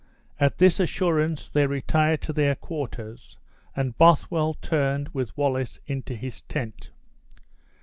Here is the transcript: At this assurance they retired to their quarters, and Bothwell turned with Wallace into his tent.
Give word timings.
At 0.39 0.57
this 0.57 0.79
assurance 0.79 1.47
they 1.47 1.67
retired 1.67 2.21
to 2.23 2.33
their 2.33 2.55
quarters, 2.55 3.37
and 3.75 3.95
Bothwell 3.99 4.55
turned 4.55 5.09
with 5.09 5.37
Wallace 5.37 5.79
into 5.85 6.15
his 6.15 6.41
tent. 6.41 6.89